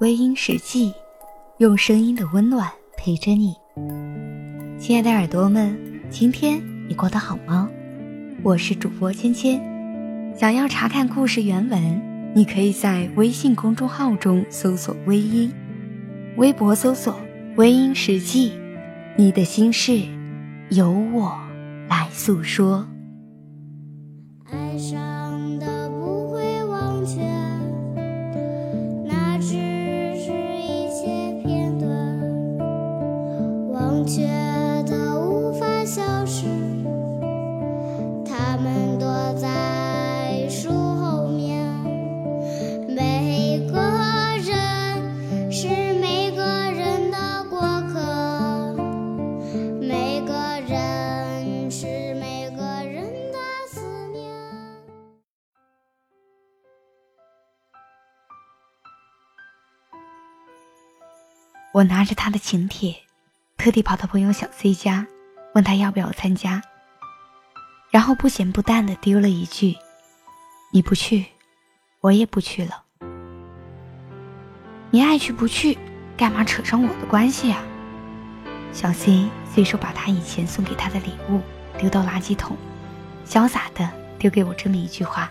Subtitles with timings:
[0.00, 0.92] 微音时记，
[1.58, 3.54] 用声音的温暖陪着你。
[4.76, 5.78] 亲爱的耳朵们，
[6.10, 7.70] 今天你过得好吗？
[8.42, 9.60] 我是主播芊芊。
[10.36, 15.52] 想要查看故事原文，你可以在微信公众号中搜索“微音”，
[16.38, 17.16] 微博搜索
[17.54, 18.52] “微音时记”。
[19.16, 20.02] 你的心事，
[20.70, 21.38] 由我
[21.88, 22.84] 来诉说。
[61.74, 62.94] 我拿着他的请帖，
[63.56, 65.08] 特地跑到朋友小 C 家，
[65.56, 66.62] 问他要不要参加。
[67.90, 69.74] 然后不咸不淡的丢了一句
[70.72, 71.26] ：“你不去，
[72.00, 72.84] 我也不去了。
[74.92, 75.76] 你爱去不去，
[76.16, 77.60] 干嘛扯上我的关系啊？”
[78.70, 81.40] 小 C 随手把他以前送给他的礼物
[81.76, 82.56] 丢到垃圾桶，
[83.26, 85.28] 潇洒的丢给我这么一句话：“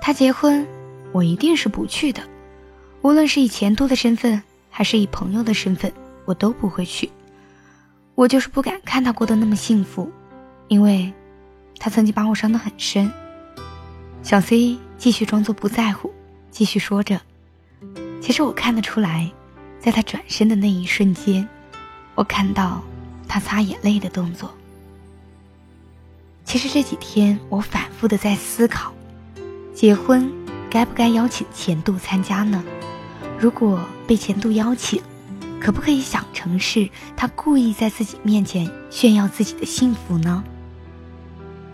[0.00, 0.66] 他结婚。”
[1.12, 2.22] 我一定是不去的，
[3.02, 5.92] 无论是以前度的身份，还是以朋友的身份，
[6.24, 7.10] 我都不会去。
[8.14, 10.10] 我就是不敢看他过得那么幸福，
[10.68, 11.12] 因为，
[11.78, 13.10] 他曾经把我伤得很深。
[14.22, 16.12] 小 C 继续装作不在乎，
[16.50, 17.20] 继续说着
[18.20, 19.30] ：“其实我看得出来，
[19.78, 21.48] 在他转身的那一瞬间，
[22.14, 22.82] 我看到
[23.28, 24.52] 他擦眼泪的动作。
[26.44, 28.92] 其实这几天我反复的在思考，
[29.72, 30.30] 结婚。”
[30.70, 32.62] 该不该邀请前度参加呢？
[33.38, 35.02] 如果被前度邀请，
[35.60, 40.42] 可不可以想成是他故意在自己面前炫耀自己的幸福呢？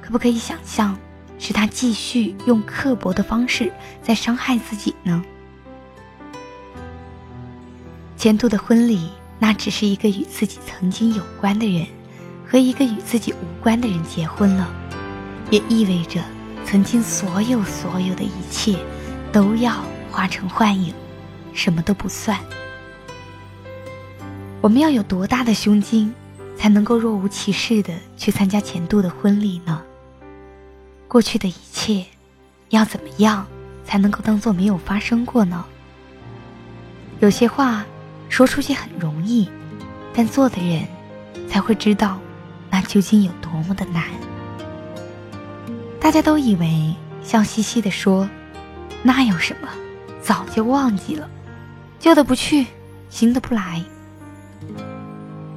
[0.00, 0.96] 可不可以想象
[1.38, 3.72] 是他继续用刻薄的方式
[4.02, 5.22] 在伤害自己呢？
[8.16, 11.86] 前度的婚礼，那只是一个与自己曾经有关的人
[12.46, 14.68] 和一个与自己无关的人结婚了，
[15.50, 16.20] 也意味着。
[16.72, 18.78] 曾经所有所有的一切，
[19.30, 20.94] 都要化成幻影，
[21.52, 22.38] 什么都不算。
[24.62, 26.10] 我们要有多大的胸襟，
[26.56, 29.82] 才能够若无其事的去参加前度的婚礼呢？
[31.08, 32.06] 过去的一切，
[32.70, 33.46] 要怎么样
[33.84, 35.62] 才能够当做没有发生过呢？
[37.20, 37.84] 有些话
[38.30, 39.46] 说出去很容易，
[40.14, 40.88] 但做的人
[41.50, 42.18] 才会知道，
[42.70, 44.04] 那究竟有多么的难。
[46.02, 46.92] 大家都以为
[47.22, 48.28] 笑嘻嘻的说
[49.04, 49.68] ：“那有什么，
[50.20, 51.30] 早就忘记了，
[52.00, 52.66] 旧的不去，
[53.08, 53.80] 新的不来。”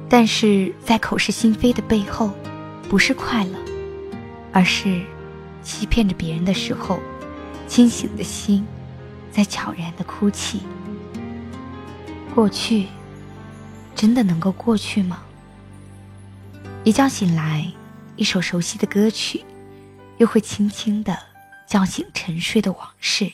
[0.08, 2.30] 但是在口是心非的背后，
[2.88, 3.58] 不是快乐，
[4.52, 5.02] 而是
[5.64, 7.00] 欺骗着别人的时候，
[7.66, 8.64] 清醒的心
[9.32, 10.60] 在悄然的哭泣。
[12.36, 12.86] 过去，
[13.96, 15.24] 真的能够过去吗？
[16.84, 17.66] 一觉醒来，
[18.14, 19.42] 一首熟悉的歌曲。
[20.18, 21.16] 又会轻轻地
[21.66, 23.32] 叫醒沉睡的往事。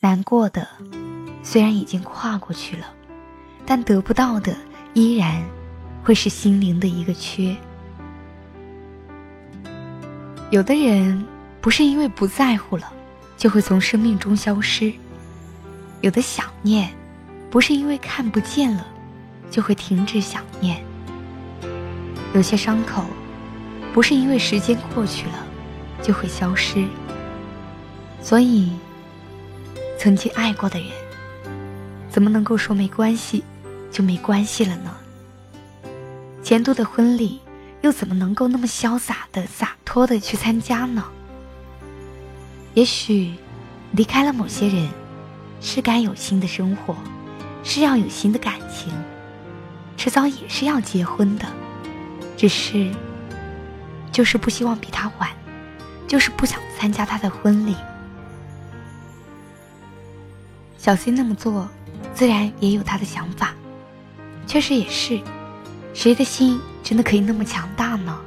[0.00, 0.66] 难过的，
[1.42, 2.86] 虽然已经跨过去了，
[3.66, 4.56] 但得不到的
[4.94, 5.44] 依然
[6.02, 7.54] 会是心灵的一个缺。
[10.50, 11.24] 有的人
[11.60, 12.92] 不是因为不在乎了，
[13.36, 14.92] 就会从生命中消失；
[16.00, 16.90] 有的想念，
[17.50, 18.86] 不是因为看不见了，
[19.50, 20.78] 就会停止想念；
[22.34, 23.04] 有些伤口，
[23.92, 25.46] 不是因为时间过去了。
[26.02, 26.84] 就会消失。
[28.22, 28.70] 所以，
[29.98, 30.88] 曾经爱过的人，
[32.10, 33.42] 怎么能够说没关系
[33.90, 34.94] 就没关系了呢？
[36.42, 37.40] 前度的婚礼，
[37.82, 41.04] 又怎么能够那么潇洒的、洒脱的去参加呢？
[42.74, 43.32] 也许，
[43.92, 44.88] 离开了某些人，
[45.60, 46.94] 是该有新的生活，
[47.64, 48.92] 是要有新的感情，
[49.96, 51.46] 迟早也是要结婚的，
[52.36, 52.90] 只是，
[54.12, 55.28] 就是不希望比他晚。
[56.10, 57.76] 就是不想参加他的婚礼。
[60.76, 61.68] 小 C 那么做，
[62.12, 63.54] 自然也有他的想法。
[64.44, 65.20] 确实也是，
[65.94, 68.18] 谁的心真的可以那么强大呢？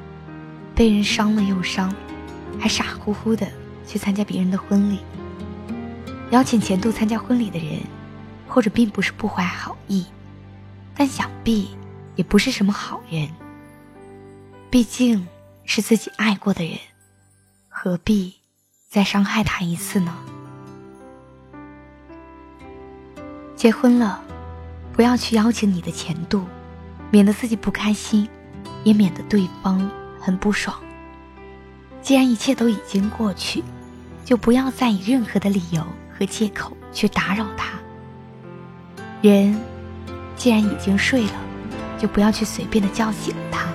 [0.73, 1.93] 被人伤了又伤，
[2.57, 3.45] 还傻乎乎的
[3.85, 4.99] 去参加别人的婚礼。
[6.31, 7.81] 邀请前度参加婚礼的人，
[8.47, 10.05] 或者并不是不怀好意，
[10.95, 11.75] 但想必
[12.15, 13.27] 也不是什么好人。
[14.69, 15.27] 毕竟
[15.65, 16.77] 是自己爱过的人。
[17.85, 18.35] 何必
[18.87, 20.15] 再伤害他一次呢？
[23.57, 24.23] 结婚了，
[24.93, 26.45] 不要去邀请你的前度，
[27.11, 28.25] 免得自己不开心，
[28.85, 30.73] 也免得对方很不爽。
[32.01, 33.61] 既然一切都已经过去，
[34.23, 35.85] 就不要再以任何的理由
[36.17, 37.73] 和借口去打扰他。
[39.21, 39.59] 人
[40.37, 41.33] 既然已经睡了，
[41.99, 43.67] 就不要去随便的叫醒他。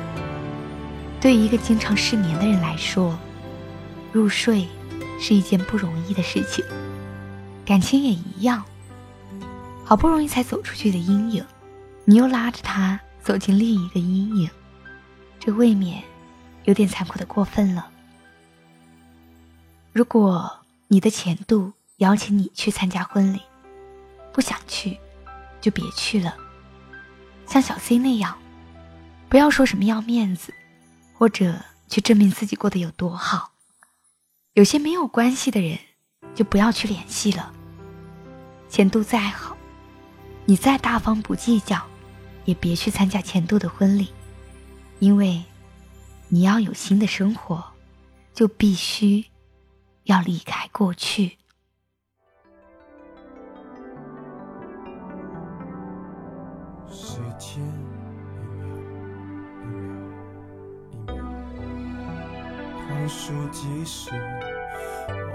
[1.20, 3.14] 对于一个经常失眠的人来说，
[4.12, 4.66] 入睡
[5.20, 6.64] 是一件不容易的事情，
[7.64, 8.64] 感情也一样。
[9.84, 11.44] 好不容易才走出去的阴影，
[12.04, 14.50] 你又拉着他走进另一个阴影，
[15.40, 16.02] 这未免
[16.64, 17.88] 有点残酷的过分了。
[19.92, 20.58] 如果
[20.88, 23.40] 你的前度邀请你去参加婚礼，
[24.32, 24.98] 不想去，
[25.60, 26.36] 就别去了。
[27.46, 28.36] 像小 C 那样，
[29.28, 30.52] 不要说什么要面子，
[31.14, 31.54] 或者
[31.88, 33.52] 去证明自己过得有多好。
[34.58, 35.78] 有些没有关系的人，
[36.34, 37.52] 就不要去联系了。
[38.68, 39.56] 前度再好。
[40.46, 41.80] 你再大方不计较，
[42.44, 44.12] 也别去参加前度的婚礼，
[44.98, 45.44] 因为
[46.26, 47.62] 你要有新的生活，
[48.34, 49.24] 就必须
[50.02, 51.38] 要离开过去。
[56.90, 57.62] 时间
[61.06, 61.22] 一秒一秒
[61.52, 62.02] 一秒，
[62.88, 64.10] 倒数计时，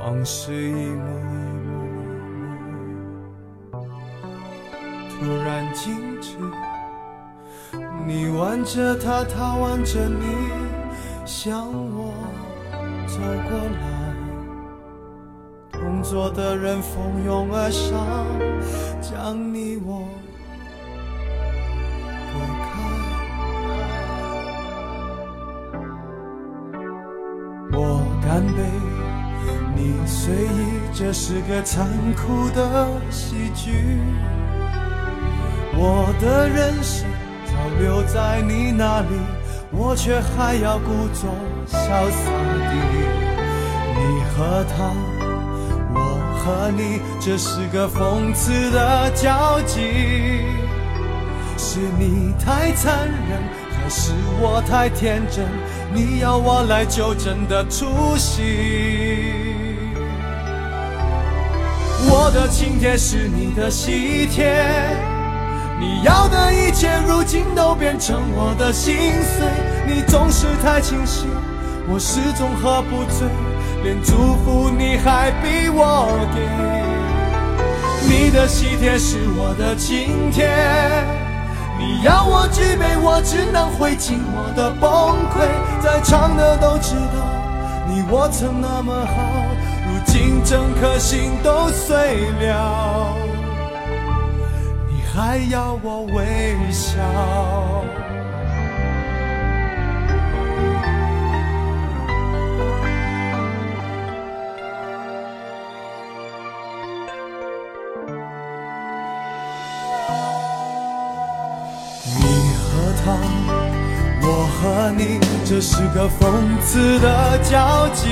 [0.06, 1.34] 往事一幕一
[1.64, 1.72] 幕。
[5.10, 6.36] 突然静止，
[8.06, 10.26] 你挽着他，他挽着你，
[11.26, 12.14] 向我
[13.08, 13.18] 走
[13.50, 13.82] 过来。
[15.72, 18.28] 同桌的人蜂拥而上，
[19.02, 20.06] 将你我
[22.34, 22.72] 隔开。
[27.72, 28.60] 我干杯，
[29.76, 34.00] 你随意，这是个残酷的喜剧。
[35.76, 37.08] 我的人生
[37.46, 39.08] 早留在你那里，
[39.72, 41.30] 我却还要故作
[41.68, 41.78] 潇
[42.12, 42.32] 洒
[42.70, 42.74] 地。
[43.96, 44.94] 你和他，
[45.94, 45.98] 我
[46.38, 49.80] 和你，这是个讽刺的交集。
[51.58, 53.42] 是你太残忍，
[53.72, 55.46] 还是我太天真？
[55.94, 59.53] 你要我来纠正的出息。
[62.10, 64.54] 我的请帖是你的喜帖。
[65.80, 69.46] 你要的一切，如今都变成我的心碎。
[69.86, 71.28] 你总是太清醒，
[71.90, 73.28] 我始终喝不醉，
[73.84, 76.40] 连祝福你还逼我给。
[78.08, 80.48] 你的喜帖是我的请帖，
[81.78, 84.90] 你要我举杯，我只能会尽我的崩
[85.32, 85.48] 溃。
[85.82, 87.28] 在场的都知道，
[87.88, 89.14] 你我曾那么好，
[90.04, 93.16] 如今整颗心都碎了。
[94.90, 97.00] 你还要我微笑？
[112.06, 112.22] 你
[112.60, 113.18] 和他，
[114.22, 114.28] 我
[114.62, 118.10] 和你，这是个讽刺的交集。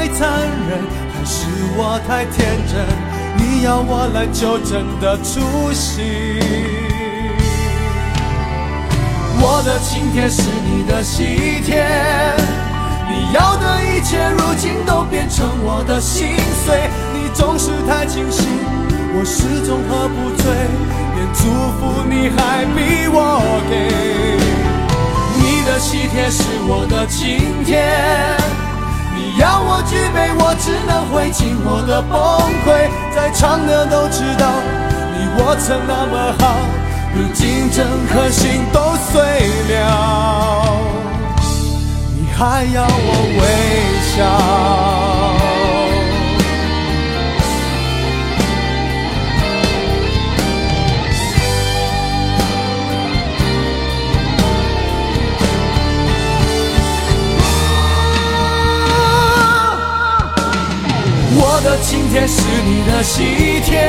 [0.00, 0.30] 太残
[0.66, 0.80] 忍，
[1.12, 1.44] 还是
[1.76, 2.74] 我太天真？
[3.36, 6.40] 你要我来纠正的出席，
[9.42, 11.84] 我的请帖是你的喜帖，
[13.10, 16.28] 你要的一切如今都变成我的心
[16.64, 16.88] 碎。
[17.12, 18.46] 你总是太清醒，
[19.12, 20.50] 我始终喝不醉，
[21.14, 21.42] 连祝
[21.76, 23.74] 福你还逼我给。
[25.36, 27.84] 你的喜帖是我的请帖。
[29.40, 32.12] 要我举杯，我只能会尽我的崩
[32.62, 32.90] 溃。
[33.14, 34.44] 在场的都知道，
[35.16, 36.60] 你我曾那么好，
[37.14, 37.82] 如今整
[38.12, 39.22] 颗心都碎
[39.72, 40.76] 了，
[42.14, 43.42] 你还要我微
[44.12, 44.99] 笑？
[62.10, 63.88] 天是你的喜帖，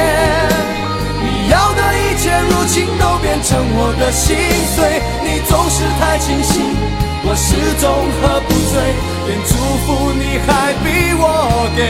[1.23, 4.37] 你要的一切如今都变成我的心
[4.75, 5.01] 碎。
[5.25, 6.61] 你总是太清醒，
[7.25, 7.89] 我始终
[8.21, 8.77] 喝不醉，
[9.25, 11.81] 连祝福你还逼我给。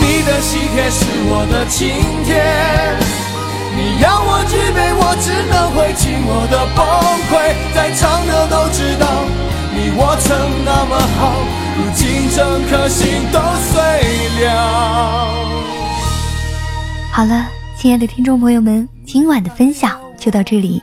[0.00, 1.92] 你的喜帖是我的请
[2.24, 2.40] 帖，
[3.76, 6.80] 你要我举杯，我只能会尽我的崩
[7.28, 7.32] 溃。
[7.74, 9.04] 在场的都知道，
[9.76, 11.20] 你我曾那么好。
[11.76, 13.38] 如今整颗心都
[13.70, 14.01] 碎。
[17.12, 20.82] 好了，亲爱的听众朋友们，今晚的分享就到这里，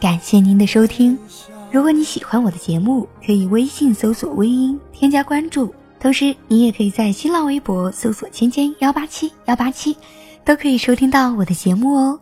[0.00, 1.18] 感谢您的收听。
[1.70, 9.96] 如果你喜欢我的节目，可以微信搜索“微音”添加关注，同时你也可以在新浪微博搜索“芊芊幺八七幺八七”，
[10.44, 12.18] 都可以收听到我的节目哦。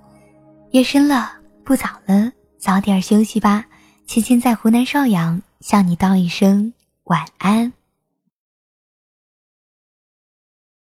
[0.73, 1.31] 夜深了，
[1.65, 3.65] 不早了，早点休息吧。
[4.07, 6.73] 芊芊在湖南邵阳向你道一声
[7.05, 7.73] 晚安。